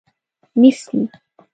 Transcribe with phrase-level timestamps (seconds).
[0.59, 0.99] نیسي